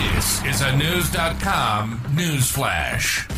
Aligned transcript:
This 0.00 0.42
is 0.46 0.60
a 0.62 0.72
Knewz.com 0.72 2.00
news 2.14 2.50
flash. 2.50 3.28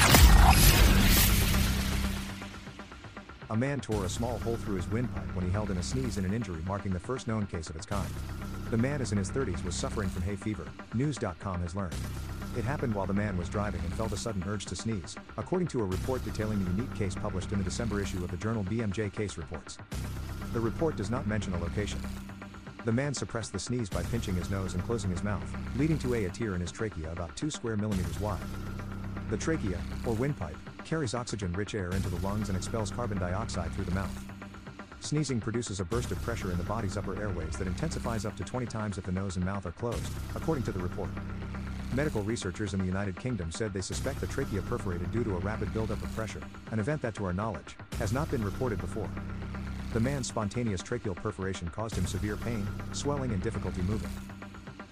A 3.50 3.57
man 3.57 3.81
tore 3.81 4.04
a 4.04 4.08
small 4.08 4.38
hole 4.38 4.54
through 4.57 4.76
his 4.76 4.88
windpipe 4.88 5.34
when 5.34 5.44
he 5.44 5.50
held 5.50 5.72
in 5.72 5.78
a 5.78 5.83
sneeze 5.83 6.18
in 6.18 6.25
an 6.25 6.33
injury 6.33 6.62
marking 6.64 6.92
the 6.92 7.00
first 7.00 7.26
known 7.26 7.46
case 7.46 7.68
of 7.68 7.75
its 7.75 7.84
kind. 7.84 8.09
The 8.70 8.77
man 8.77 9.00
is 9.00 9.11
in 9.11 9.18
his 9.18 9.29
30s 9.29 9.64
was 9.64 9.75
suffering 9.75 10.09
from 10.09 10.22
hay 10.22 10.36
fever, 10.36 10.64
Knewz.com 10.95 11.62
has 11.62 11.75
learned. 11.75 11.96
It 12.56 12.62
happened 12.62 12.94
while 12.94 13.06
the 13.06 13.12
man 13.12 13.36
was 13.36 13.48
driving 13.48 13.80
and 13.80 13.92
felt 13.94 14.12
a 14.12 14.16
sudden 14.16 14.44
urge 14.46 14.66
to 14.66 14.76
sneeze, 14.76 15.16
according 15.38 15.66
to 15.68 15.80
a 15.80 15.84
report 15.84 16.24
detailing 16.24 16.64
the 16.64 16.70
unique 16.70 16.94
case 16.94 17.16
published 17.16 17.50
in 17.50 17.58
the 17.58 17.64
December 17.64 18.00
issue 18.00 18.22
of 18.22 18.30
the 18.30 18.36
journal 18.36 18.62
BMJ 18.62 19.12
Case 19.12 19.36
Reports. 19.36 19.79
The 20.52 20.60
report 20.60 20.94
does 20.94 21.10
not 21.10 21.26
mention 21.26 21.54
a 21.54 21.58
location. 21.58 21.98
The 22.84 22.92
man 22.92 23.14
suppressed 23.14 23.52
the 23.52 23.60
sneeze 23.60 23.88
by 23.88 24.02
pinching 24.02 24.34
his 24.34 24.50
nose 24.50 24.74
and 24.74 24.82
closing 24.82 25.10
his 25.10 25.22
mouth, 25.22 25.44
leading 25.76 25.98
to 25.98 26.14
a 26.14 26.28
tear 26.28 26.56
in 26.56 26.60
his 26.60 26.72
trachea 26.72 27.12
about 27.12 27.36
2 27.36 27.48
square 27.48 27.77
millimeters 27.77 28.18
wide. 28.18 28.40
The 29.30 29.36
trachea, 29.36 29.78
or 30.04 30.14
windpipe, 30.14 30.56
carries 30.84 31.14
oxygen-rich 31.14 31.76
air 31.76 31.92
into 31.92 32.09
the 32.09 32.20
lungs 32.26 32.48
and 32.48 32.56
expels 32.56 32.90
carbon 32.90 33.18
dioxide 33.18 33.73
through 33.73 33.84
the 33.84 33.95
mouth. 33.95 34.24
Sneezing 34.98 35.40
produces 35.40 35.78
a 35.78 35.84
burst 35.84 36.10
of 36.10 36.20
pressure 36.23 36.50
in 36.50 36.59
the 36.59 36.64
body's 36.64 36.96
upper 36.96 37.16
airways 37.20 37.56
that 37.56 37.68
intensifies 37.68 38.26
up 38.26 38.37
to 38.37 38.42
20 38.42 38.66
times 38.66 38.98
if 38.98 39.04
the 39.04 39.12
nose 39.12 39.37
and 39.37 39.45
mouth 39.45 39.64
are 39.64 39.73
closed, 39.73 40.12
according 40.34 40.64
to 40.64 40.73
the 40.73 40.80
report. 40.80 41.10
Medical 41.95 42.23
researchers 42.23 42.74
in 42.74 42.80
the 42.80 42.87
United 42.87 43.14
Kingdom 43.16 43.52
said 43.52 43.73
they 43.73 43.80
suspect 43.80 44.20
the 44.20 44.26
trachea 44.26 44.60
perforated 44.62 45.12
due 45.12 45.23
to 45.23 45.37
a 45.37 45.40
rapid 45.40 45.73
buildup 45.73 46.02
of 46.02 46.12
pressure, 46.16 46.40
an 46.73 46.80
event 46.80 47.01
that 47.02 47.14
to 47.14 47.24
our 47.26 47.32
knowledge, 47.32 47.76
has 47.98 48.12
not 48.12 48.28
been 48.30 48.42
reported 48.42 48.80
before. 48.80 49.09
The 49.92 50.01
man's 50.01 50.27
spontaneous 50.27 50.82
tracheal 50.82 51.14
perforation 51.14 51.69
caused 51.69 51.96
him 51.96 52.06
severe 52.06 52.37
pain, 52.37 52.66
swelling 52.92 53.32
and 53.32 53.42
difficulty 53.42 53.82
moving. 53.82 54.09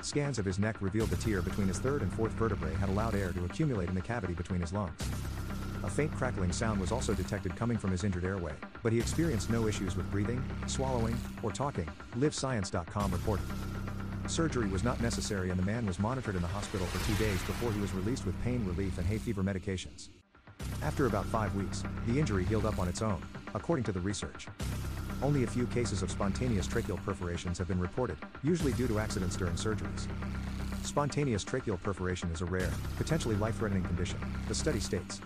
Scans 0.03 0.39
of 0.39 0.45
his 0.45 0.59
neck 0.59 0.77
revealed 0.81 1.09
the 1.09 1.17
tear 1.17 1.41
between 1.41 1.69
his 1.69 1.79
third 1.79 2.03
and 2.03 2.13
fourth 2.13 2.33
vertebrae 2.33 2.75
had 2.75 2.91
allowed 2.91 3.15
air 3.15 3.33
to 3.33 3.45
accumulate 3.47 3.89
in 3.89 3.95
the 3.95 4.01
cavity 4.03 4.35
between 4.35 4.61
his 4.61 4.75
lungs. 4.75 5.01
A 5.85 5.89
faint 5.89 6.13
crackling 6.13 6.53
sound 6.53 6.79
was 6.79 6.93
also 6.93 7.15
detected 7.15 7.57
coming 7.57 7.79
from 7.79 7.91
his 7.91 8.05
injured 8.05 8.27
airway, 8.27 8.53
but 8.83 8.93
he 8.93 8.99
experienced 8.99 9.49
no 9.49 9.67
issues 9.67 9.97
with 9.97 10.11
breathing, 10.11 10.45
swallowing, 10.67 11.19
or 11.43 11.51
talking, 11.51 11.89
LiveScience.com 12.19 13.11
reported. 13.11 13.47
Surgery 14.27 14.69
was 14.69 14.85
not 14.85 15.01
necessary 15.01 15.49
and 15.49 15.59
the 15.59 15.65
man 15.65 15.87
was 15.87 15.99
monitored 15.99 16.35
in 16.35 16.43
the 16.43 16.49
hospital 16.49 16.87
for 16.89 17.07
two 17.11 17.19
days 17.25 17.43
before 17.45 17.73
he 17.73 17.81
was 17.81 17.95
released 17.95 18.27
with 18.27 18.41
pain 18.43 18.63
relief 18.67 18.99
and 18.99 19.07
hay 19.07 19.17
fever 19.17 19.43
medications. 19.43 20.11
After 20.83 21.07
about 21.07 21.25
five 21.25 21.55
weeks, 21.55 21.83
the 22.07 22.19
injury 22.19 22.45
healed 22.45 22.67
up 22.67 22.79
on 22.79 22.87
its 22.87 23.01
own, 23.01 23.23
according 23.55 23.85
to 23.85 23.93
the 23.93 24.01
research. 24.01 24.47
Only 25.23 25.45
a 25.45 25.47
few 25.47 25.67
cases 25.67 26.03
of 26.03 26.11
spontaneous 26.11 26.67
tracheal 26.67 26.97
perforations 27.05 27.59
have 27.59 27.69
been 27.69 27.79
reported, 27.79 28.17
usually 28.43 28.73
due 28.73 28.89
to 28.89 28.99
accidents 28.99 29.37
during 29.37 29.55
surgeries. 29.55 30.07
Spontaneous 30.83 31.45
tracheal 31.45 31.81
perforation 31.83 32.31
is 32.31 32.41
a 32.41 32.47
rare, 32.47 32.71
potentially 32.97 33.37
life-threatening 33.37 33.83
condition, 33.83 34.19
the 34.49 34.55
study 34.55 34.81
states. 34.81 35.21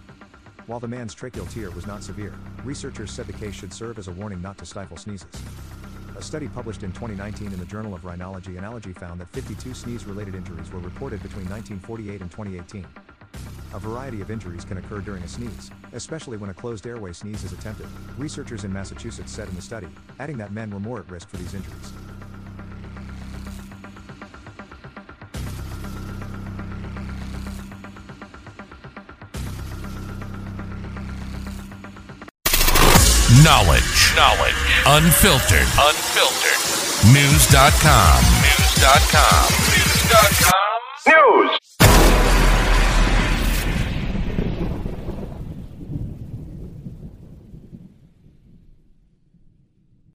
While 0.66 0.80
the 0.80 0.88
man's 0.88 1.14
tracheal 1.14 1.48
tear 1.52 1.70
was 1.70 1.86
not 1.86 2.02
severe, 2.02 2.34
researchers 2.64 3.12
said 3.12 3.28
the 3.28 3.34
case 3.34 3.54
should 3.54 3.72
serve 3.72 3.98
as 3.98 4.08
a 4.08 4.12
warning 4.12 4.42
not 4.42 4.58
to 4.58 4.66
stifle 4.66 4.96
sneezes. 4.96 5.28
A 6.16 6.22
study 6.22 6.48
published 6.48 6.82
in 6.82 6.90
2019 6.92 7.52
in 7.52 7.58
the 7.58 7.64
Journal 7.64 7.94
of 7.94 8.02
Rhinology 8.02 8.56
and 8.56 8.64
Allergy 8.64 8.92
found 8.92 9.20
that 9.20 9.28
52 9.28 9.74
sneeze-related 9.74 10.34
injuries 10.34 10.72
were 10.72 10.80
reported 10.80 11.22
between 11.22 11.48
1948 11.48 12.20
and 12.20 12.30
2018. 12.30 12.84
A 13.74 13.78
variety 13.80 14.20
of 14.20 14.30
injuries 14.30 14.64
can 14.64 14.78
occur 14.78 15.00
during 15.00 15.24
a 15.24 15.28
sneeze, 15.28 15.72
especially 15.92 16.36
when 16.36 16.48
a 16.48 16.54
closed 16.54 16.86
airway 16.86 17.12
sneeze 17.12 17.42
is 17.42 17.52
attempted, 17.52 17.88
researchers 18.16 18.62
in 18.62 18.72
Massachusetts 18.72 19.32
said 19.32 19.48
in 19.48 19.56
the 19.56 19.62
study, 19.62 19.88
adding 20.20 20.38
that 20.38 20.52
men 20.52 20.70
were 20.70 20.78
more 20.78 21.00
at 21.00 21.10
risk 21.10 21.28
for 21.28 21.38
these 21.38 21.54
injuries. 21.54 21.92
Knowledge. 33.42 34.14
Knowledge. 34.14 34.54
Unfiltered. 34.86 35.66
Unfiltered. 35.76 36.60
Knewz.com. 37.10 38.22
Knewz.com. 38.22 39.50
Knewz.com. 39.66 41.50
News. 41.50 41.63